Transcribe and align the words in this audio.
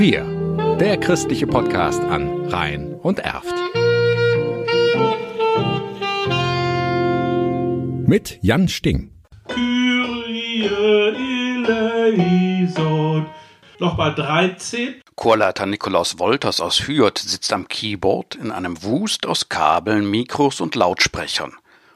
Wir, 0.00 0.24
der 0.80 0.96
christliche 0.96 1.46
Podcast 1.46 2.00
an 2.00 2.46
Rhein 2.46 2.94
und 3.02 3.18
Erft. 3.18 3.52
Mit 8.08 8.38
Jan 8.40 8.68
Sting. 8.68 9.12
Kyrie 9.46 10.70
eleison. 11.98 13.26
Nochmal 13.78 14.14
13. 14.14 15.02
Chorleiter 15.16 15.66
Nikolaus 15.66 16.18
Wolters 16.18 16.62
aus 16.62 16.88
Hürth 16.88 17.18
sitzt 17.18 17.52
am 17.52 17.68
Keyboard 17.68 18.36
in 18.36 18.52
einem 18.52 18.82
Wust 18.82 19.26
aus 19.26 19.50
Kabeln, 19.50 20.10
Mikros 20.10 20.62
und 20.62 20.76
Lautsprechern. 20.76 21.52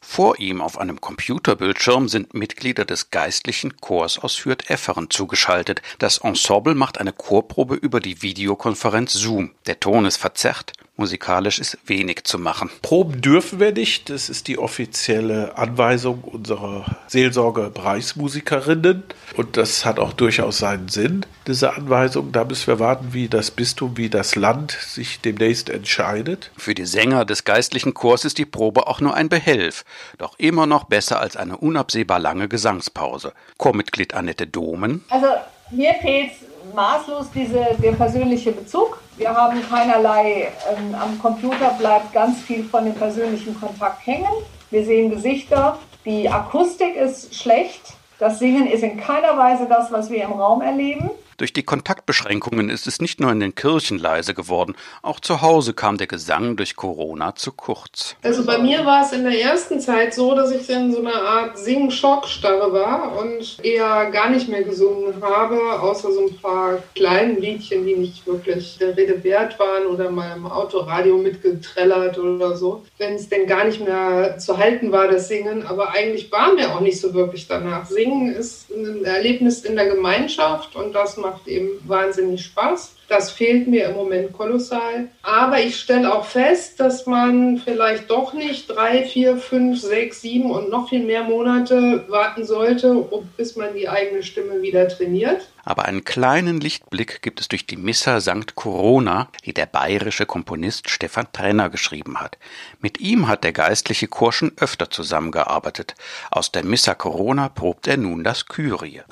Vor 0.00 0.38
ihm 0.38 0.60
auf 0.60 0.78
einem 0.78 1.00
Computerbildschirm 1.00 2.08
sind 2.08 2.32
Mitglieder 2.34 2.84
des 2.84 3.10
geistlichen 3.10 3.76
Chors 3.78 4.18
aus 4.18 4.44
Hürth-Efferen 4.44 5.10
zugeschaltet. 5.10 5.82
Das 5.98 6.18
Ensemble 6.18 6.74
macht 6.74 6.98
eine 6.98 7.12
Chorprobe 7.12 7.74
über 7.74 8.00
die 8.00 8.22
Videokonferenz 8.22 9.12
Zoom. 9.12 9.52
Der 9.66 9.80
Ton 9.80 10.06
ist 10.06 10.16
verzerrt, 10.16 10.72
Musikalisch 10.98 11.60
ist 11.60 11.78
wenig 11.86 12.24
zu 12.24 12.40
machen. 12.40 12.70
Proben 12.82 13.20
dürfen 13.20 13.60
wir 13.60 13.70
nicht. 13.72 14.10
Das 14.10 14.28
ist 14.28 14.48
die 14.48 14.58
offizielle 14.58 15.56
Anweisung 15.56 16.22
unserer 16.24 16.86
Seelsorge-Bereichsmusikerinnen. 17.06 19.04
Und 19.36 19.56
das 19.56 19.84
hat 19.84 20.00
auch 20.00 20.12
durchaus 20.12 20.58
seinen 20.58 20.88
Sinn, 20.88 21.24
diese 21.46 21.74
Anweisung. 21.76 22.32
Da 22.32 22.44
müssen 22.44 22.66
wir 22.66 22.80
warten, 22.80 23.10
wie 23.12 23.28
das 23.28 23.52
Bistum, 23.52 23.96
wie 23.96 24.10
das 24.10 24.34
Land 24.34 24.72
sich 24.72 25.20
demnächst 25.20 25.70
entscheidet. 25.70 26.50
Für 26.56 26.74
die 26.74 26.84
Sänger 26.84 27.24
des 27.24 27.44
geistlichen 27.44 27.94
Chors 27.94 28.24
ist 28.24 28.38
die 28.38 28.44
Probe 28.44 28.88
auch 28.88 29.00
nur 29.00 29.14
ein 29.14 29.28
Behelf. 29.28 29.84
Doch 30.18 30.36
immer 30.36 30.66
noch 30.66 30.82
besser 30.82 31.20
als 31.20 31.36
eine 31.36 31.58
unabsehbar 31.58 32.18
lange 32.18 32.48
Gesangspause. 32.48 33.34
Chormitglied 33.56 34.14
Annette 34.14 34.48
Domen. 34.48 35.04
Also 35.10 35.28
mir 35.70 35.94
fehlt 36.02 36.32
maßlos 36.74 37.28
diese, 37.32 37.68
der 37.80 37.92
persönliche 37.92 38.50
Bezug. 38.50 38.98
Wir 39.18 39.34
haben 39.34 39.60
keinerlei, 39.68 40.52
ähm, 40.70 40.94
am 40.94 41.18
Computer 41.18 41.70
bleibt 41.76 42.12
ganz 42.12 42.40
viel 42.40 42.62
von 42.62 42.84
dem 42.84 42.94
persönlichen 42.94 43.58
Kontakt 43.58 44.06
hängen. 44.06 44.30
Wir 44.70 44.84
sehen 44.84 45.10
Gesichter, 45.10 45.76
die 46.04 46.28
Akustik 46.28 46.94
ist 46.94 47.34
schlecht, 47.34 47.94
das 48.20 48.38
Singen 48.38 48.68
ist 48.68 48.84
in 48.84 48.96
keiner 48.96 49.36
Weise 49.36 49.66
das, 49.68 49.90
was 49.90 50.08
wir 50.08 50.22
im 50.22 50.34
Raum 50.34 50.62
erleben. 50.62 51.10
Durch 51.38 51.52
die 51.52 51.62
Kontaktbeschränkungen 51.62 52.68
ist 52.68 52.88
es 52.88 53.00
nicht 53.00 53.20
nur 53.20 53.30
in 53.30 53.38
den 53.38 53.54
Kirchen 53.54 53.96
leise 53.96 54.34
geworden, 54.34 54.74
auch 55.02 55.20
zu 55.20 55.40
Hause 55.40 55.72
kam 55.72 55.96
der 55.96 56.08
Gesang 56.08 56.56
durch 56.56 56.74
Corona 56.74 57.36
zu 57.36 57.52
kurz. 57.52 58.16
Also 58.24 58.44
bei 58.44 58.58
mir 58.58 58.84
war 58.84 59.04
es 59.04 59.12
in 59.12 59.22
der 59.22 59.40
ersten 59.40 59.78
Zeit 59.78 60.14
so, 60.14 60.34
dass 60.34 60.50
ich 60.50 60.68
in 60.68 60.92
so 60.92 60.98
einer 60.98 61.14
Art 61.14 61.56
Sing-Schockstarre 61.56 62.72
war 62.72 63.16
und 63.20 63.64
eher 63.64 64.10
gar 64.10 64.30
nicht 64.30 64.48
mehr 64.48 64.64
gesungen 64.64 65.14
habe, 65.22 65.80
außer 65.80 66.10
so 66.10 66.26
ein 66.26 66.36
paar 66.38 66.82
kleinen 66.96 67.40
Liedchen, 67.40 67.86
die 67.86 67.94
nicht 67.94 68.26
wirklich 68.26 68.76
der 68.78 68.96
Rede 68.96 69.22
wert 69.22 69.60
waren 69.60 69.86
oder 69.86 70.10
mal 70.10 70.36
im 70.36 70.44
Autoradio 70.44 71.18
mitgetrellert 71.18 72.18
oder 72.18 72.56
so. 72.56 72.82
Wenn 72.98 73.14
es 73.14 73.28
denn 73.28 73.46
gar 73.46 73.64
nicht 73.64 73.80
mehr 73.80 74.38
zu 74.38 74.58
halten 74.58 74.90
war, 74.90 75.06
das 75.06 75.28
Singen, 75.28 75.64
aber 75.64 75.90
eigentlich 75.90 76.32
war 76.32 76.52
mir 76.54 76.74
auch 76.74 76.80
nicht 76.80 77.00
so 77.00 77.14
wirklich 77.14 77.46
danach. 77.46 77.86
Singen 77.86 78.34
ist 78.34 78.72
ein 78.72 79.04
Erlebnis 79.04 79.60
in 79.60 79.76
der 79.76 79.86
Gemeinschaft 79.86 80.74
und 80.74 80.92
das 80.94 81.16
macht 81.16 81.27
macht 81.30 81.46
eben 81.46 81.68
wahnsinnig 81.86 82.44
Spaß. 82.44 82.94
Das 83.08 83.30
fehlt 83.30 83.68
mir 83.68 83.86
im 83.86 83.94
Moment 83.94 84.32
kolossal. 84.32 85.08
Aber 85.22 85.60
ich 85.60 85.80
stelle 85.80 86.14
auch 86.14 86.26
fest, 86.26 86.78
dass 86.78 87.06
man 87.06 87.58
vielleicht 87.58 88.10
doch 88.10 88.34
nicht 88.34 88.68
drei, 88.68 89.04
vier, 89.04 89.38
fünf, 89.38 89.80
sechs, 89.80 90.20
sieben 90.20 90.50
und 90.50 90.68
noch 90.68 90.90
viel 90.90 91.04
mehr 91.04 91.24
Monate 91.24 92.04
warten 92.08 92.44
sollte, 92.44 93.08
bis 93.36 93.56
man 93.56 93.74
die 93.74 93.88
eigene 93.88 94.22
Stimme 94.22 94.60
wieder 94.60 94.88
trainiert. 94.88 95.48
Aber 95.64 95.84
einen 95.84 96.04
kleinen 96.04 96.60
Lichtblick 96.60 97.20
gibt 97.22 97.40
es 97.40 97.48
durch 97.48 97.66
die 97.66 97.76
Missa 97.76 98.20
St. 98.20 98.54
Corona, 98.54 99.28
die 99.44 99.52
der 99.52 99.66
bayerische 99.66 100.24
Komponist 100.24 100.88
Stefan 100.88 101.26
Trenner 101.32 101.68
geschrieben 101.70 102.20
hat. 102.20 102.38
Mit 102.80 103.00
ihm 103.00 103.28
hat 103.28 103.44
der 103.44 103.52
geistliche 103.52 104.08
Chor 104.08 104.32
schon 104.32 104.52
öfter 104.58 104.90
zusammengearbeitet. 104.90 105.94
Aus 106.30 106.52
der 106.52 106.64
Missa 106.64 106.94
Corona 106.94 107.48
probt 107.48 107.86
er 107.86 107.98
nun 107.98 108.24
das 108.24 108.46
Kyrie. 108.46 109.02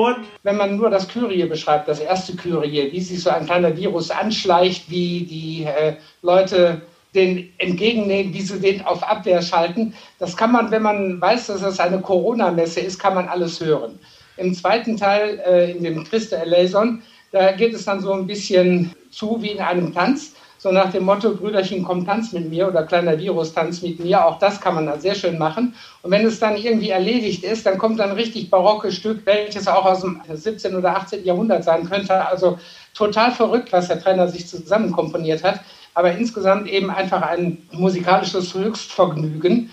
Frauen. 0.00 0.24
Wenn 0.42 0.56
man 0.56 0.76
nur 0.76 0.90
das 0.90 1.08
Kyrie 1.08 1.44
beschreibt, 1.44 1.88
das 1.88 2.00
erste 2.00 2.34
Kyrie, 2.34 2.90
wie 2.92 3.00
sich 3.00 3.22
so 3.22 3.30
ein 3.30 3.46
kleiner 3.46 3.76
Virus 3.76 4.10
anschleicht, 4.10 4.90
wie 4.90 5.24
die 5.24 5.64
äh, 5.64 5.94
Leute 6.22 6.82
den 7.14 7.52
entgegennehmen, 7.58 8.32
wie 8.32 8.40
sie 8.40 8.60
den 8.60 8.84
auf 8.84 9.02
Abwehr 9.02 9.42
schalten, 9.42 9.94
das 10.18 10.36
kann 10.36 10.52
man, 10.52 10.70
wenn 10.70 10.82
man 10.82 11.20
weiß, 11.20 11.48
dass 11.48 11.60
das 11.60 11.80
eine 11.80 12.00
Corona-Messe 12.00 12.80
ist, 12.80 12.98
kann 12.98 13.14
man 13.14 13.28
alles 13.28 13.60
hören. 13.60 13.98
Im 14.36 14.54
zweiten 14.54 14.96
Teil, 14.96 15.40
äh, 15.44 15.72
in 15.72 15.82
dem 15.82 16.04
Christe 16.04 16.36
Eleison, 16.36 17.02
da 17.32 17.52
geht 17.52 17.74
es 17.74 17.84
dann 17.84 18.00
so 18.00 18.12
ein 18.12 18.26
bisschen 18.26 18.92
zu 19.10 19.42
wie 19.42 19.50
in 19.50 19.60
einem 19.60 19.92
Tanz 19.92 20.34
so 20.62 20.70
nach 20.70 20.92
dem 20.92 21.04
Motto, 21.04 21.34
Brüderchen, 21.34 21.82
komm, 21.82 22.04
tanz 22.04 22.32
mit 22.32 22.50
mir 22.50 22.68
oder 22.68 22.82
kleiner 22.82 23.18
Virus, 23.18 23.54
tanz 23.54 23.80
mit 23.80 23.98
mir. 23.98 24.26
Auch 24.26 24.38
das 24.38 24.60
kann 24.60 24.74
man 24.74 24.84
dann 24.84 25.00
sehr 25.00 25.14
schön 25.14 25.38
machen. 25.38 25.74
Und 26.02 26.10
wenn 26.10 26.26
es 26.26 26.38
dann 26.38 26.54
irgendwie 26.54 26.90
erledigt 26.90 27.44
ist, 27.44 27.64
dann 27.64 27.78
kommt 27.78 27.98
dann 27.98 28.10
ein 28.10 28.16
richtig 28.16 28.50
barockes 28.50 28.94
Stück, 28.94 29.24
welches 29.24 29.66
auch 29.66 29.86
aus 29.86 30.02
dem 30.02 30.20
17. 30.30 30.76
oder 30.76 30.96
18. 30.96 31.24
Jahrhundert 31.24 31.64
sein 31.64 31.88
könnte. 31.88 32.26
Also 32.26 32.58
total 32.92 33.32
verrückt, 33.32 33.72
was 33.72 33.88
der 33.88 34.02
Trainer 34.02 34.28
sich 34.28 34.46
zusammen 34.46 34.92
komponiert 34.92 35.42
hat. 35.42 35.60
Aber 35.94 36.12
insgesamt 36.12 36.68
eben 36.68 36.90
einfach 36.90 37.22
ein 37.22 37.66
musikalisches 37.72 38.52
Höchstvergnügen. 38.52 39.70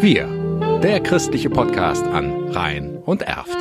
Wir, 0.00 0.26
der 0.82 1.00
christliche 1.00 1.50
Podcast 1.50 2.06
an 2.06 2.48
Rhein 2.52 3.02
und 3.04 3.20
Erft. 3.20 3.58